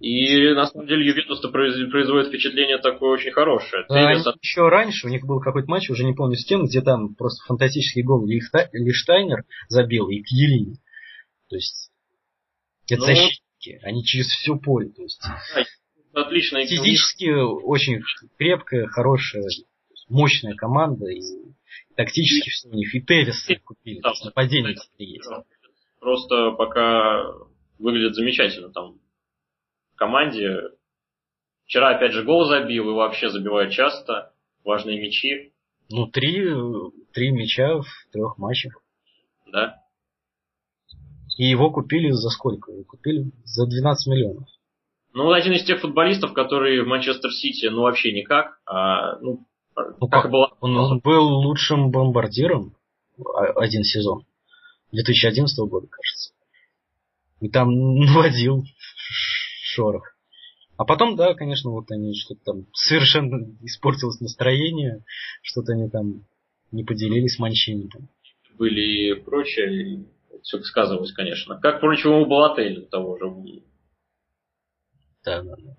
[0.00, 3.84] И на самом деле Ювентус-то производит впечатление такое очень хорошее.
[3.88, 4.26] А Тевес...
[4.40, 7.44] Еще раньше у них был какой-то матч, уже не помню с кем, где там просто
[7.46, 8.24] фантастический гол.
[8.26, 10.76] Лиштайнер забил и Кьелини.
[11.48, 11.90] То есть
[12.88, 14.90] это ну, защитники, они через все поле.
[14.90, 15.20] То есть,
[16.20, 16.64] отлично.
[16.66, 18.02] Физически очень
[18.36, 19.44] крепкая, хорошая,
[20.08, 21.06] мощная команда.
[21.06, 21.22] И
[21.96, 22.94] тактически все у них.
[22.94, 24.00] И Тевис купили.
[24.00, 25.28] Да, нападение есть.
[26.00, 27.24] Просто пока
[27.78, 28.98] выглядит замечательно там
[29.96, 30.60] команде.
[31.64, 34.32] Вчера, опять же, гол забил и вообще забивает часто.
[34.64, 35.52] Важные мячи.
[35.90, 36.46] Ну, три,
[37.12, 38.82] три мяча в трех матчах.
[39.46, 39.82] Да.
[41.36, 42.72] И его купили за сколько?
[42.84, 44.48] Купили за 12 миллионов.
[45.18, 48.60] Ну, один из тех футболистов, которые в Манчестер Сити, ну, вообще никак.
[48.66, 50.56] А, ну, ну, как, как было...
[50.60, 52.76] он, он был лучшим бомбардиром
[53.56, 54.26] один сезон.
[54.92, 56.34] 2011 года, кажется.
[57.40, 58.62] И там наводил
[59.74, 60.04] шорох.
[60.76, 65.02] А потом, да, конечно, вот они что-то там совершенно испортилось настроение,
[65.42, 66.26] что-то они там
[66.70, 67.88] не поделились Манчини.
[67.88, 68.08] Там.
[68.56, 70.06] Были и прочее, и
[70.44, 71.58] все сказывалось, конечно.
[71.58, 73.24] Как, впрочем, у Балателя того же.
[75.28, 75.76] Да, да, да.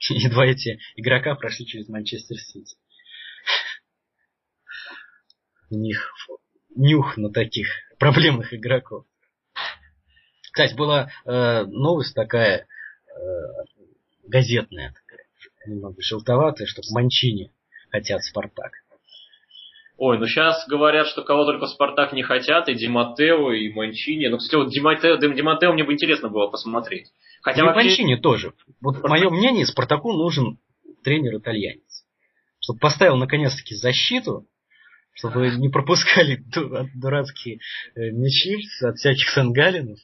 [0.14, 2.76] И два эти игрока прошли через Манчестер Сити.
[5.70, 6.12] У них
[6.74, 9.04] нюх на таких проблемных игроков.
[10.42, 12.66] Кстати, была э, новость такая,
[13.20, 13.64] Э,
[14.24, 15.26] газетная такая,
[15.66, 17.50] немного желтоватая, что в Манчине
[17.90, 18.72] хотят Спартак.
[19.96, 24.28] Ой, ну сейчас говорят, что кого только Спартак не хотят, и Диматео, и Манчини.
[24.28, 27.12] Ну, кстати, вот Диматео, Диматео мне бы интересно было посмотреть.
[27.42, 27.88] Хотя и вообще...
[27.88, 28.52] Манчини тоже.
[28.80, 29.10] Вот Спартак...
[29.10, 30.58] мое мнение, Спартаку нужен
[31.02, 32.04] тренер-итальянец.
[32.60, 34.46] Чтобы поставил наконец-таки защиту,
[35.14, 36.42] чтобы не пропускали
[36.94, 37.60] дурацкие
[37.94, 39.98] э, мячи от всяких сангалинов.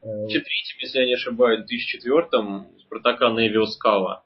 [0.00, 0.42] В 2003,
[0.80, 4.24] если я не ошибаюсь, в 2004-м Спартака Невио Скала,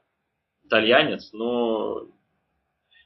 [0.65, 2.07] итальянец, но...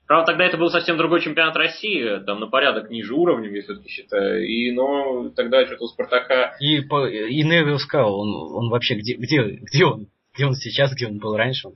[0.08, 3.90] Правда, тогда это был совсем другой чемпионат России, там на порядок ниже уровнем, я все-таки
[3.90, 4.48] считаю.
[4.48, 6.56] И, но тогда что-то у Спартака...
[6.62, 10.08] И, по, и Невио Скала, он, он вообще где, где, где он?
[10.34, 11.70] Где он сейчас, где он был раньше?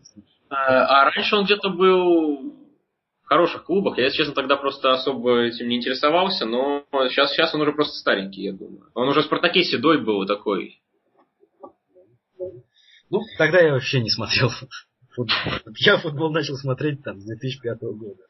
[0.49, 2.53] А, а раньше он где-то был
[3.23, 3.97] хороших клубах.
[3.97, 7.95] Я, если честно, тогда просто особо этим не интересовался, но сейчас, сейчас он уже просто
[7.95, 8.89] старенький, я думаю.
[8.93, 10.81] Он уже в Спартаке седой был такой.
[13.09, 14.49] Ну, тогда я вообще не смотрел
[15.13, 15.73] футбол.
[15.77, 18.23] Я футбол начал смотреть там с 2005 года,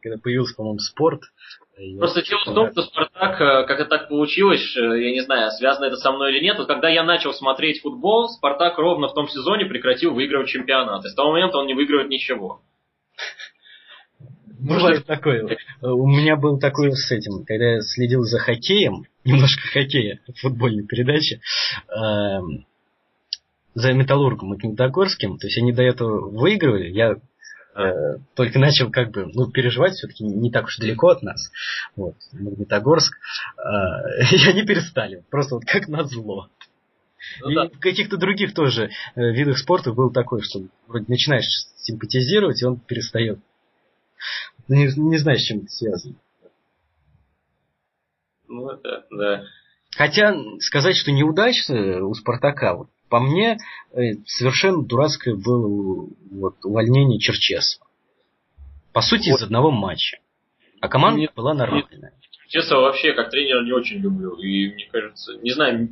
[0.00, 1.22] когда появился, по-моему, спорт.
[1.98, 5.50] Просто дело в том, что Спартак, э, как это так получилось, э, я не знаю,
[5.50, 9.14] связано это со мной или нет, вот когда я начал смотреть футбол, Спартак ровно в
[9.14, 11.04] том сезоне прекратил выигрывать чемпионат.
[11.04, 12.60] И с того момента он не выигрывает ничего.
[14.64, 15.58] Бывает такое.
[15.82, 21.40] У меня был такой с этим, когда я следил за хоккеем, немножко хоккея, футбольной передачи,
[21.88, 22.40] э,
[23.74, 27.16] за Металлургом Магнитогорским, то есть они до этого выигрывали, я
[27.76, 31.50] э, только начал как бы ну, переживать, все-таки не так уж далеко от нас,
[31.96, 33.14] вот, Магнитогорск,
[33.58, 36.48] э, и они перестали, просто вот как назло.
[37.40, 37.68] Ну, и да.
[37.68, 42.78] в каких-то других тоже э, видах спорта был такой, что вроде начинаешь симпатизировать, и он
[42.78, 43.40] перестает.
[44.68, 46.14] Не, не знаешь, с чем это связано.
[48.48, 49.44] Ну, это, да.
[49.96, 53.58] Хотя сказать, что неудачно у Спартака, вот, по мне,
[53.92, 57.86] э, совершенно дурацкое было вот, увольнение Черчесова.
[58.92, 59.38] По сути, вот.
[59.38, 60.18] из одного матча.
[60.80, 62.12] А команда нет, была нормальная.
[62.48, 64.34] Черчесова вообще как тренера не очень люблю.
[64.38, 65.90] И мне кажется, не знаю,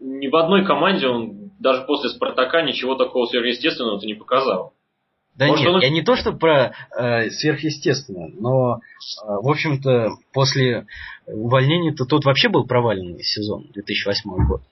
[0.00, 4.74] ни в одной команде он даже после Спартака ничего такого сверхъестественного не показал.
[5.36, 5.80] Да Может, нет, он...
[5.82, 8.78] я не то, что про э, сверхъестественное, но, э,
[9.24, 10.88] в общем-то, после
[11.28, 14.62] увольнения-то тот вообще был проваленный сезон, 2008 год.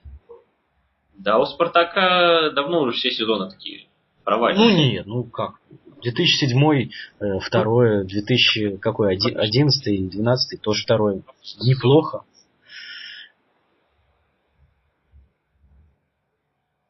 [1.17, 3.87] Да, у Спартака давно уже все сезоны такие
[4.23, 4.65] провальные.
[4.65, 5.59] Ну нет, ну как.
[6.01, 11.23] 2007, э, второе, 2000, какой, 11, 12, тоже второе.
[11.61, 12.23] Неплохо.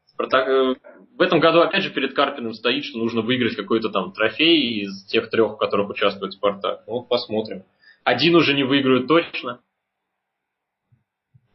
[0.07, 0.75] Спартак, э,
[1.17, 5.05] в этом году опять же перед Карпиным стоит, что нужно выиграть какой-то там трофей из
[5.05, 6.83] тех трех, в которых участвует Спартак.
[6.87, 7.63] Ну, посмотрим.
[8.03, 9.59] Один уже не выиграют точно.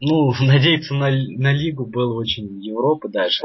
[0.00, 3.42] Ну, надеяться на, на лигу было очень Европа даже.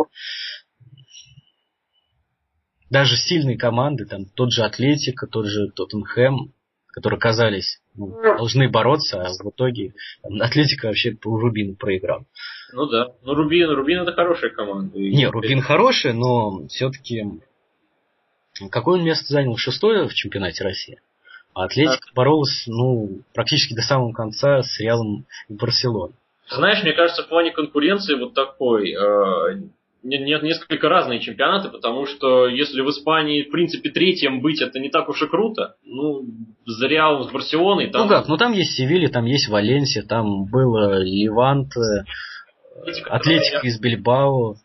[2.89, 6.53] Даже сильные команды, там тот же Атлетика, тот же Тоттенхэм,
[6.87, 12.25] которые казались ну, должны бороться, а в итоге там, Атлетика вообще по Рубину проиграл.
[12.73, 13.13] Ну да.
[13.23, 14.97] Ну Рубин, Рубин это хорошая команда.
[14.97, 17.25] Не, Рубин хороший, но все-таки
[18.69, 19.57] какое он место занял?
[19.57, 20.99] Шестое в чемпионате России.
[21.53, 22.15] А Атлетика а.
[22.15, 26.15] боролась, ну, практически до самого конца с Реалом и Барселоной.
[26.49, 29.61] Знаешь, мне кажется, в плане конкуренции вот такой, э,
[30.03, 34.89] нет несколько разные чемпионаты, потому что если в Испании, в принципе, третьем быть это не
[34.89, 36.23] так уж и круто, ну,
[36.65, 38.03] за Реалом, с Барселоной там...
[38.03, 41.71] Ну как, ну там есть Севилья, там есть Валенсия, там было Ливант,
[43.09, 44.55] Атлетика из Бильбао.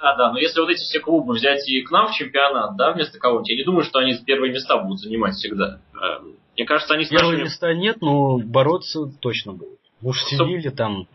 [0.00, 2.92] Да, да, но если вот эти все клубы взять и к нам в чемпионат, да,
[2.92, 5.80] вместо кого-нибудь, я не думаю, что они первые места будут занимать всегда.
[5.94, 6.22] Э,
[6.56, 7.04] мне кажется, они...
[7.04, 7.44] Первые нашими...
[7.44, 9.78] места нет, но бороться точно будут.
[10.02, 11.06] Уж Севилья там...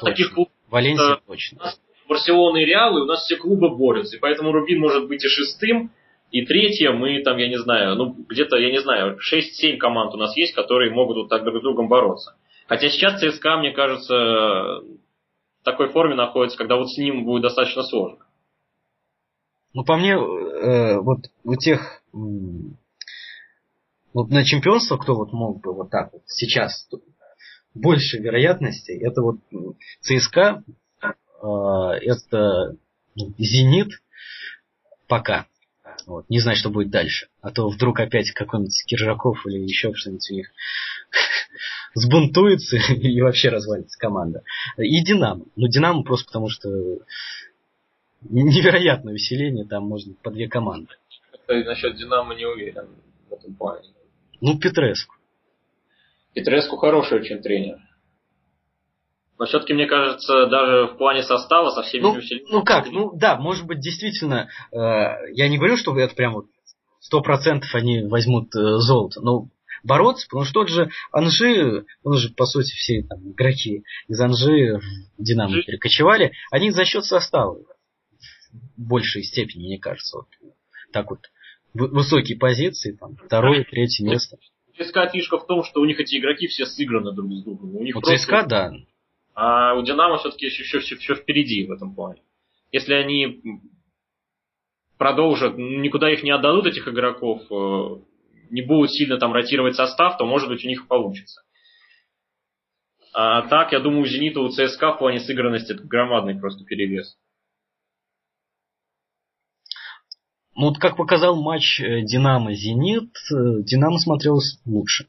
[0.00, 0.52] Таких клубов...
[0.70, 1.74] Валенсия точно.
[2.08, 4.16] Барселона и Реал, и у нас все клубы борются.
[4.16, 5.90] И поэтому Рубин может быть и шестым,
[6.30, 10.16] и третьем, и там, я не знаю, ну, где-то, я не знаю, 6-7 команд у
[10.16, 12.36] нас есть, которые могут вот так друг с другом бороться.
[12.66, 17.82] Хотя сейчас ЦСКА, мне кажется, в такой форме находится, когда вот с ним будет достаточно
[17.82, 18.18] сложно.
[19.74, 22.02] Ну, по мне, э, вот у тех
[24.12, 26.88] вот на чемпионство, кто вот мог бы вот так вот сейчас
[27.74, 29.36] больше вероятностей, это вот
[30.00, 30.62] ЦСКА,
[31.02, 31.08] э,
[32.02, 32.76] это
[33.14, 34.02] ну, Зенит
[35.08, 35.46] пока.
[36.06, 37.28] Вот, не знаю, что будет дальше.
[37.40, 40.50] А то вдруг опять какой-нибудь Киржаков или еще что-нибудь у них
[41.94, 44.42] сбунтуется и вообще развалится команда.
[44.78, 45.44] И Динамо.
[45.56, 46.70] Ну, Динамо просто потому, что
[48.22, 50.94] невероятное усиление, там можно по две команды.
[51.48, 52.88] Я насчет Динамо не уверен
[53.28, 53.88] в этом плане.
[54.40, 55.14] Ну, Петреску.
[56.34, 57.78] Петреску хороший очень тренер.
[59.38, 62.52] Но все-таки, мне кажется, даже в плане состава со всеми ну, усилениями...
[62.52, 64.76] Ну как, ну да, может быть, действительно, э,
[65.32, 66.46] я не говорю, что это прям вот
[67.00, 69.48] сто процентов они возьмут э, золото, но
[69.82, 74.78] бороться, потому что тот же Анжи, он же, по сути, все там, игроки из Анжи
[74.78, 77.58] в Динамо перекочевали, они за счет состава
[78.52, 80.28] в большей степени, мне кажется, вот,
[80.92, 81.20] так вот,
[81.74, 84.36] высокие позиции, там, второе, третье место.
[84.78, 87.76] ЦСКА фишка в том, что у них эти игроки все сыграны друг с другом.
[87.76, 88.18] У, них у просто...
[88.18, 88.72] ЦСКА, да.
[89.34, 92.22] А у Динамо все-таки еще, еще, еще, еще впереди в этом плане.
[92.70, 93.42] Если они
[94.98, 98.02] продолжат, никуда их не отдадут, этих игроков, э,
[98.50, 101.42] не будут сильно там ротировать состав, то может быть у них получится.
[103.14, 107.18] А так, я думаю, у Зенита, у ЦСКА в плане сыгранности это громадный просто перевес.
[110.54, 115.06] Ну вот как показал матч э, Динамо-Зенит, э, Динамо смотрелось лучше.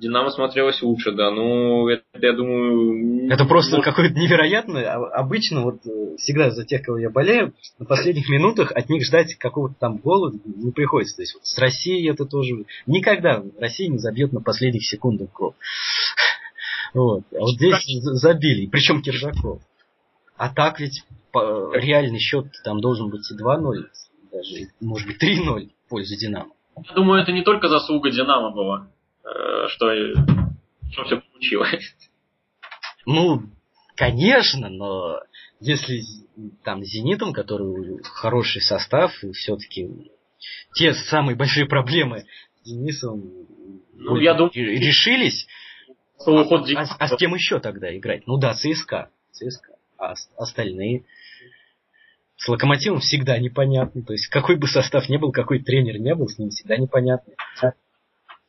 [0.00, 1.30] Динамо смотрелось лучше, да.
[1.30, 3.30] Ну, это, я думаю...
[3.30, 3.84] Это просто может...
[3.84, 4.86] какое-то невероятное.
[4.86, 9.04] А, обычно, вот э, всегда за тех, кого я болею, на последних минутах от них
[9.04, 11.16] ждать какого-то там гола не приходится.
[11.16, 12.64] То есть вот с Россией это тоже...
[12.86, 15.54] Никогда Россия не забьет на последних секундах гол.
[16.94, 17.24] Вот.
[17.32, 18.66] А вот здесь забили.
[18.66, 19.60] Причем Киржаков.
[20.36, 23.86] А так ведь реальный счет там должен быть и 2-0,
[24.32, 26.52] даже, может быть, 3-0 в пользу Динамо.
[26.76, 28.88] Я думаю, это не только заслуга Динамо была.
[29.24, 29.86] Э, что,
[30.92, 31.94] что все получилось.
[33.06, 33.42] Ну,
[33.96, 35.20] конечно, но
[35.60, 36.02] если
[36.64, 39.88] там Зенитом, который хороший состав, все-таки
[40.74, 42.26] те самые большие проблемы
[42.62, 43.22] с Денисом
[43.94, 45.46] ну, я думаю, решились,
[46.26, 48.26] а, а, а с кем еще тогда играть?
[48.26, 49.10] Ну да, ЦСКА.
[49.32, 49.74] ЦСКА.
[49.98, 51.04] А остальные?
[52.40, 54.02] С Локомотивом всегда непонятно.
[54.02, 57.34] То есть какой бы состав ни был, какой тренер не был, с ним всегда непонятно.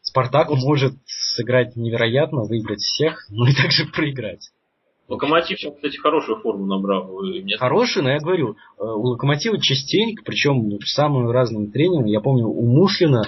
[0.01, 4.49] Спартак может сыграть невероятно, выиграть всех, но и также проиграть.
[5.09, 7.19] Локомотив сейчас, кстати, хорошую форму набрал.
[7.59, 12.65] Хорошую, но я говорю, э, у Локомотива частенько, причем самым разным тренером, я помню, у
[12.65, 13.23] Муслина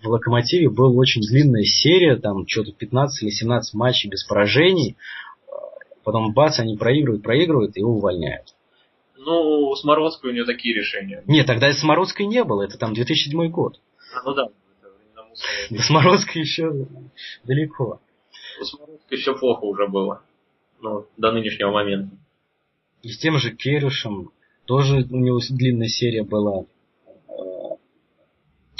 [0.00, 4.96] в Локомотиве была очень длинная серия, там что-то 15 или 17 матчей без поражений,
[6.04, 8.53] потом бац, они проигрывают, проигрывают, и его увольняют.
[9.24, 11.22] Ну, с Морозкой у нее такие решения.
[11.26, 13.80] Нет, тогда с Морозкой не было, это там 2007 год.
[14.14, 14.48] А, ну да.
[15.70, 16.86] Да с Морозкой еще
[17.44, 18.00] далеко.
[18.60, 20.22] С Морозкой все плохо уже было
[20.84, 22.16] ну, до нынешнего момента.
[23.02, 24.30] И с тем же Керюшем
[24.66, 26.66] тоже у него длинная серия была.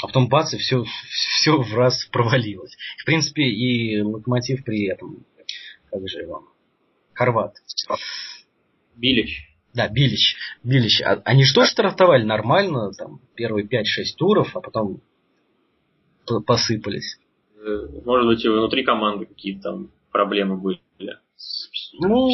[0.01, 2.75] А потом бац, и все, все в раз провалилось.
[2.99, 5.25] В принципе, и локомотив при этом.
[5.89, 6.47] Как же его?
[7.13, 7.55] Хорват.
[8.95, 9.54] Билич.
[9.75, 10.37] Да, Билич.
[10.63, 11.01] Билич.
[11.01, 13.83] А, они что стартовали нормально, там, первые 5-6
[14.17, 15.01] туров, а потом
[16.45, 17.19] посыпались.
[17.57, 20.79] Э, может быть, и внутри команды какие-то там проблемы были.
[21.99, 22.29] Ну,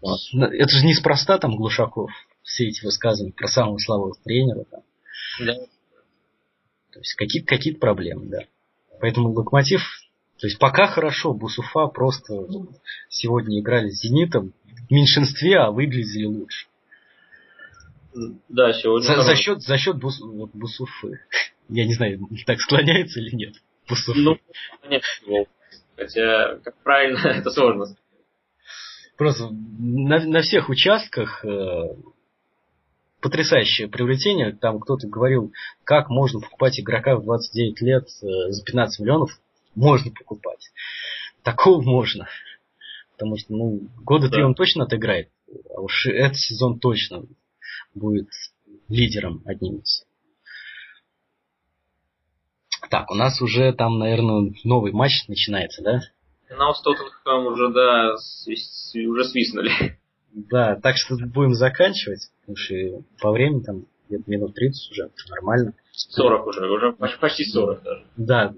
[0.00, 2.10] вот, это же неспроста там Глушаков
[2.42, 4.64] все эти высказывания про самого слабого тренера.
[4.64, 4.80] Там.
[5.40, 5.54] Да.
[6.92, 8.40] То есть какие-то какие проблемы, да.
[9.00, 9.80] Поэтому Локомотив,
[10.42, 12.34] то есть пока хорошо, Бусуфа просто
[13.08, 16.66] сегодня играли с Зенитом в меньшинстве, а выглядели лучше.
[18.48, 19.06] Да, сегодня.
[19.06, 21.20] За, за счет, за счет бус, вот, Бусуфы.
[21.68, 23.54] Я не знаю, так склоняется или нет.
[23.88, 24.18] Бусуфы.
[24.18, 24.36] Ну,
[24.90, 25.04] нет,
[25.96, 27.94] Хотя, как правильно, это сложно
[29.16, 31.84] Просто на, на всех участках э,
[33.20, 34.56] потрясающее приобретение.
[34.60, 35.52] Там кто-то говорил,
[35.84, 39.38] как можно покупать игрока в 29 лет э, за 15 миллионов.
[39.74, 40.70] Можно покупать.
[41.42, 42.28] Такого можно.
[43.12, 44.46] Потому что, ну, года три да.
[44.46, 45.30] он точно отыграет.
[45.76, 47.24] А уж этот сезон точно
[47.94, 48.28] будет
[48.88, 50.04] лидером одним из.
[52.90, 56.00] Так, у нас уже там, наверное, новый матч начинается, да?
[56.48, 59.98] Финал с Тоттенхэмом уже, да, уже свистнули.
[60.32, 62.74] Да, так что будем заканчивать, потому что
[63.20, 65.74] по времени там где-то минут 30 уже нормально.
[65.92, 68.06] 40 уже, уже почти 40 даже.
[68.16, 68.54] Да,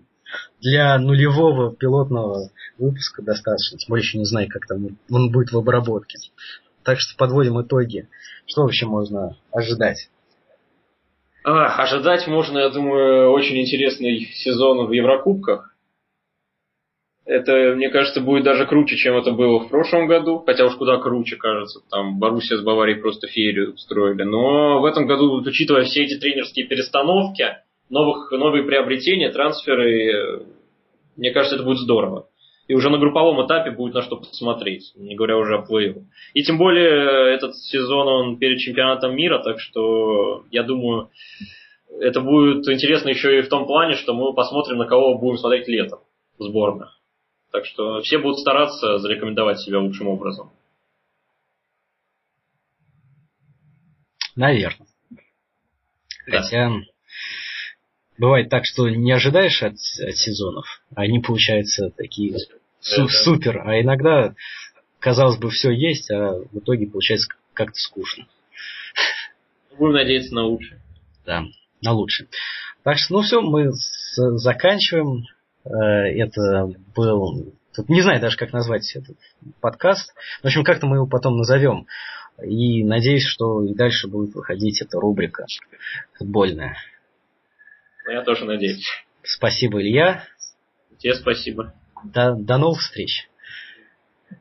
[0.60, 5.58] для нулевого пилотного выпуска достаточно, тем более еще не знаю, как там он будет в
[5.58, 6.18] обработке.
[6.84, 8.08] Так что подводим итоги.
[8.46, 10.10] Что вообще можно ожидать?
[11.44, 15.74] А, ожидать можно, я думаю, очень интересный сезон в Еврокубках.
[17.26, 20.42] Это, мне кажется, будет даже круче, чем это было в прошлом году.
[20.44, 21.80] Хотя уж куда круче, кажется.
[21.90, 24.24] Там Боруссия с Баварией просто феерию устроили.
[24.24, 27.46] Но в этом году, учитывая все эти тренерские перестановки,
[27.90, 30.46] новых, новые приобретения, трансферы,
[31.16, 32.28] мне кажется, это будет здорово.
[32.66, 35.94] И уже на групповом этапе будет на что посмотреть, не говоря уже о плей
[36.32, 41.10] И тем более этот сезон он перед чемпионатом мира, так что я думаю,
[42.00, 45.68] это будет интересно еще и в том плане, что мы посмотрим, на кого будем смотреть
[45.68, 46.00] летом
[46.38, 46.98] в сборных.
[47.52, 50.50] Так что все будут стараться зарекомендовать себя лучшим образом.
[54.34, 54.88] Наверное.
[56.26, 56.40] Да.
[56.40, 56.72] Хотя
[58.18, 62.36] бывает так, что не ожидаешь от, от сезонов, а они получаются такие
[62.80, 64.34] су- супер, а иногда,
[64.98, 68.26] казалось бы, все есть, а в итоге получается как-то скучно.
[69.78, 70.80] Будем надеяться на лучшее.
[71.26, 71.44] Да,
[71.80, 72.28] на лучшее.
[72.82, 75.24] Так что, ну все, мы заканчиваем.
[75.64, 79.16] Э, это был, тут не знаю даже, как назвать этот
[79.60, 80.12] подкаст.
[80.42, 81.86] В общем, как-то мы его потом назовем.
[82.42, 85.46] И надеюсь, что и дальше будет выходить эта рубрика
[86.18, 86.76] футбольная.
[88.08, 88.86] Я тоже надеюсь.
[89.22, 90.24] Спасибо, Илья.
[90.98, 91.74] Тебе спасибо.
[92.04, 93.28] До, до новых встреч.